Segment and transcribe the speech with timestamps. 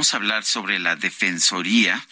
[0.00, 2.02] Vamos a hablar sobre la Defensoría,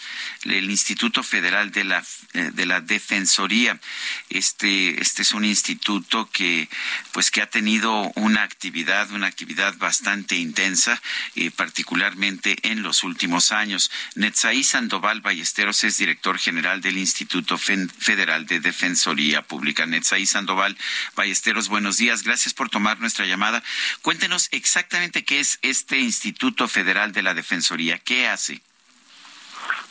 [0.43, 3.81] el Instituto Federal de la, eh, de la Defensoría.
[4.29, 6.69] Este, este es un instituto que,
[7.13, 11.01] pues, que ha tenido una actividad, una actividad bastante intensa,
[11.35, 13.91] eh, particularmente en los últimos años.
[14.17, 19.87] Netzaí Sandoval Ballesteros es director general del Instituto Federal de Defensoría Pública.
[19.87, 20.77] Netzaí Sandoval
[21.17, 22.23] Ballesteros, buenos días.
[22.23, 23.63] Gracias por tomar nuestra llamada.
[24.03, 28.61] Cuéntenos exactamente qué es este Instituto Federal de la Defensoría ¿Qué hace?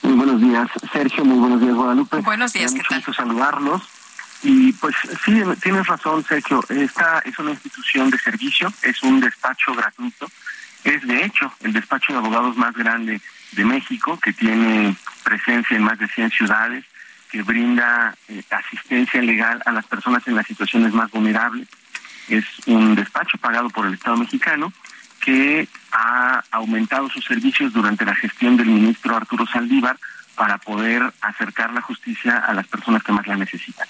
[0.01, 1.23] Muy buenos días, Sergio.
[1.23, 2.17] Muy buenos días, Guadalupe.
[2.17, 3.01] Buenos días, ¿qué tal?
[3.15, 3.81] saludarlos.
[4.43, 4.93] Y pues
[5.23, 6.61] sí, tienes razón, Sergio.
[6.67, 10.27] Esta es una institución de servicio, es un despacho gratuito.
[10.83, 13.21] Es de hecho el despacho de abogados más grande
[13.53, 14.93] de México, que tiene
[15.23, 16.83] presencia en más de 100 ciudades,
[17.31, 21.69] que brinda eh, asistencia legal a las personas en las situaciones más vulnerables.
[22.27, 24.73] Es un despacho pagado por el Estado mexicano
[25.21, 29.97] que ha aumentado sus servicios durante la gestión del ministro Arturo Saldívar
[30.35, 33.87] para poder acercar la justicia a las personas que más la necesitan.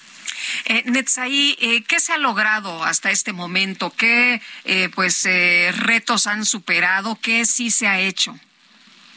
[0.64, 3.92] Eh, Netzaí, eh, ¿qué se ha logrado hasta este momento?
[3.94, 7.18] ¿Qué eh, pues eh, retos han superado?
[7.20, 8.34] ¿Qué sí se ha hecho?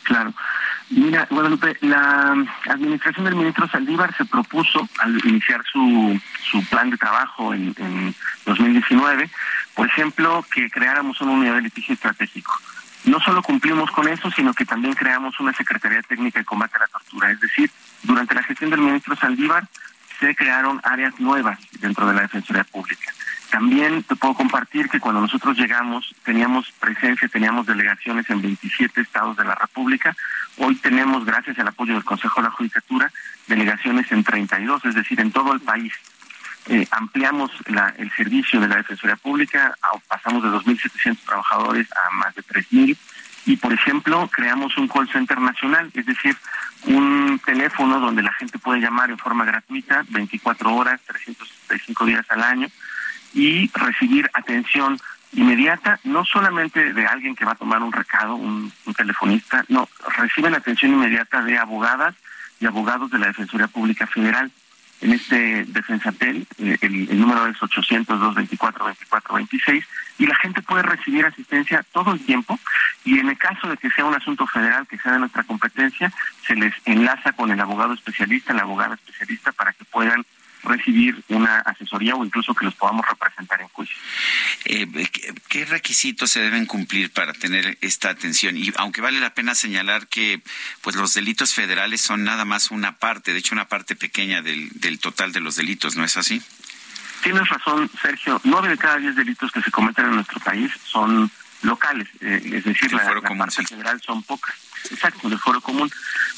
[0.04, 0.34] Claro.
[0.90, 2.36] Mira, Guadalupe, la
[2.68, 6.20] administración del ministro Saldívar se propuso al iniciar su,
[6.52, 8.14] su plan de trabajo en, en
[8.46, 9.30] 2019,
[9.74, 12.52] por ejemplo, que creáramos una unidad de litigio estratégico.
[13.06, 16.82] No solo cumplimos con eso, sino que también creamos una Secretaría Técnica de Combate a
[16.82, 17.32] la Tortura.
[17.32, 17.72] Es decir,
[18.04, 19.68] durante la gestión del ministro Saldívar
[20.20, 23.12] se crearon áreas nuevas dentro de la Defensoría Pública.
[23.50, 29.36] También te puedo compartir que cuando nosotros llegamos teníamos presencia, teníamos delegaciones en 27 estados
[29.36, 30.16] de la República.
[30.58, 33.12] Hoy tenemos, gracias al apoyo del Consejo de la Judicatura,
[33.48, 35.92] delegaciones en 32, es decir, en todo el país.
[36.68, 37.52] Eh, ampliamos
[37.98, 39.76] el servicio de la Defensoría Pública,
[40.08, 42.98] pasamos de 2.700 trabajadores a más de 3.000
[43.46, 46.38] y, por ejemplo, creamos un call center nacional, es decir,
[46.86, 52.44] un teléfono donde la gente puede llamar en forma gratuita 24 horas, 365 días al
[52.44, 52.68] año
[53.34, 55.00] y recibir atención
[55.34, 60.54] inmediata, no solamente de alguien que va a tomar un recado, un, telefonista, no, reciben
[60.54, 62.16] atención inmediata de abogadas
[62.60, 64.52] y abogados de la Defensoría Pública Federal.
[65.02, 69.84] En este Defensatel, eh, el, el número es 800-224-2426
[70.20, 72.60] y la gente puede recibir asistencia todo el tiempo
[73.04, 76.14] y en el caso de que sea un asunto federal, que sea de nuestra competencia,
[76.46, 80.24] se les enlaza con el abogado especialista, la abogada especialista para que puedan
[80.64, 83.96] recibir una asesoría o incluso que los podamos representar en juicio.
[84.66, 84.88] Eh,
[85.48, 88.58] ¿qué, requisitos se deben cumplir para tener esta atención?
[88.58, 90.42] Y aunque vale la pena señalar que
[90.82, 94.70] pues los delitos federales son nada más una parte, de hecho una parte pequeña del,
[94.74, 96.42] del total de los delitos, ¿no es así?
[97.22, 98.42] Tienes razón, Sergio.
[98.44, 101.30] Nueve de cada diez delitos que se cometen en nuestro país son
[101.62, 104.56] locales, eh, es decir, la, la parte federal son pocas.
[104.90, 105.92] Exacto, del foro común.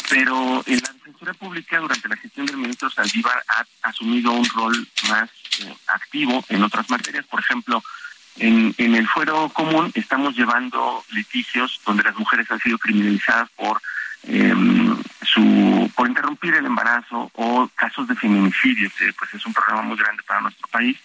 [0.09, 4.87] Pero en la Defensoría Pública, durante la gestión del ministro Saldívar, ha asumido un rol
[5.09, 5.29] más
[5.61, 7.25] eh, activo en otras materias.
[7.25, 7.81] Por ejemplo,
[8.37, 13.81] en, el fuero común estamos llevando litigios donde las mujeres han sido criminalizadas por
[14.23, 19.97] em, su por interrumpir el embarazo o casos de feminicidios, pues es un problema muy
[19.97, 20.97] grande para nuestro país.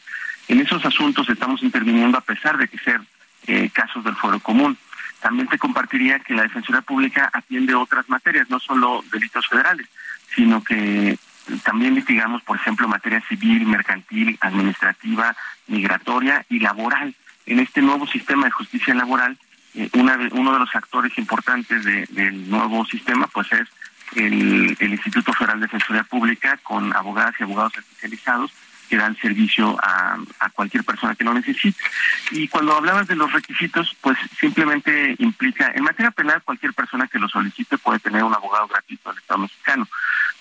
[0.49, 3.01] En esos asuntos estamos interviniendo a pesar de que ser
[3.47, 4.77] eh, casos del fuero común.
[5.21, 9.89] También te compartiría que la Defensoría Pública atiende otras materias, no solo delitos federales,
[10.35, 11.19] sino que
[11.65, 15.35] también litigamos, por ejemplo, materia civil, mercantil, administrativa,
[15.67, 17.15] migratoria y laboral.
[17.47, 19.39] En este nuevo sistema de justicia laboral,
[19.75, 23.69] eh, una uno de los actores importantes del nuevo sistema, pues es
[24.17, 28.53] el, el Instituto Federal de Defensoría Pública con abogadas y abogados especializados
[28.89, 31.79] que dan servicio a, a, cualquier persona que lo necesite.
[32.31, 37.19] Y cuando hablabas de los requisitos, pues simplemente implica, en materia penal, cualquier persona que
[37.19, 39.87] lo solicite puede tener un abogado gratuito del Estado mexicano.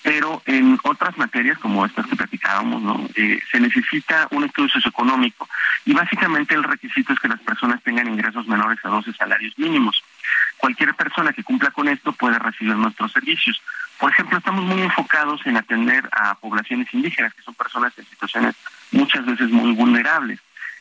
[0.08, 3.10] Pero en otras materias, como estas que platicábamos, ¿no?
[3.14, 5.50] Eh, se necesita un estudio socioeconómico
[5.84, 10.02] y básicamente el requisito es que las personas tengan ingresos menores a 12 salarios mínimos.
[10.56, 13.62] Cualquier persona que cumpla con esto puede recibir nuestros servicios.
[14.00, 18.56] Por ejemplo, estamos muy enfocados en atender a poblaciones indígenas, que son personas en situaciones
[18.94, 20.40] muchas veces muy vulnerables.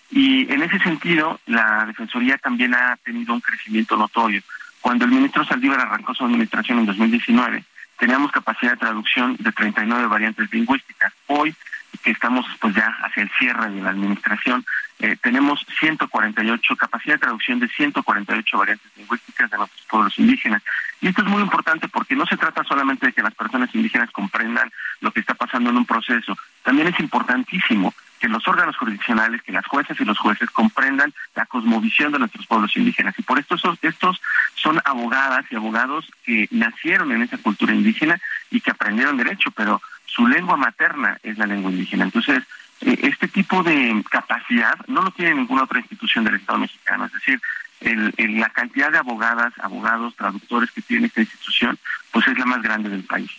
[0.09, 4.41] Y en ese sentido, la Defensoría también ha tenido un crecimiento notorio.
[4.81, 7.65] Cuando el ministro Saldívar arrancó su administración en 2019,
[7.99, 11.13] teníamos capacidad de traducción de 39 variantes lingüísticas.
[11.27, 11.55] Hoy,
[12.03, 14.65] que estamos pues ya hacia el cierre de la administración,
[14.99, 20.63] eh, tenemos 148, capacidad de traducción de 148 variantes lingüísticas de nuestros pueblos indígenas.
[21.01, 24.11] Y esto es muy importante porque no se trata solamente de que las personas indígenas
[24.11, 24.71] comprendan
[25.01, 29.53] lo que está pasando en un proceso, también es importantísimo que los órganos jurisdiccionales, que
[29.53, 33.15] las jueces y los jueces comprendan la cosmovisión de nuestros pueblos indígenas.
[33.19, 34.21] Y por esto estos
[34.55, 38.21] son abogadas y abogados que nacieron en esa cultura indígena
[38.51, 42.05] y que aprendieron derecho, pero su lengua materna es la lengua indígena.
[42.05, 42.43] Entonces,
[42.81, 47.07] eh, este tipo de capacidad no lo tiene ninguna otra institución del Estado mexicano.
[47.07, 47.41] Es decir,
[47.81, 51.79] la cantidad de abogadas, abogados, traductores que tiene esta institución,
[52.11, 53.31] pues es la más grande del país.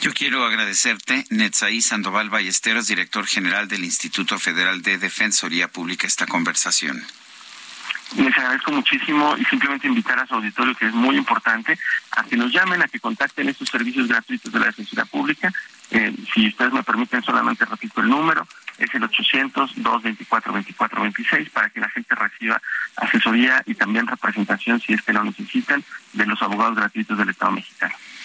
[0.00, 6.26] Yo quiero agradecerte, Netzaí Sandoval Ballesteros, director general del Instituto Federal de Defensoría Pública, esta
[6.26, 7.02] conversación.
[8.16, 11.78] Les agradezco muchísimo y simplemente invitar a su auditorio, que es muy importante,
[12.12, 15.52] a que nos llamen, a que contacten estos servicios gratuitos de la Defensoría Pública.
[15.90, 18.46] Eh, si ustedes me permiten, solamente repito el número,
[18.78, 22.60] es el 800-224-2426 para que la gente reciba
[22.96, 27.52] asesoría y también representación, si es que lo necesitan, de los abogados gratuitos del Estado
[27.52, 27.94] mexicano.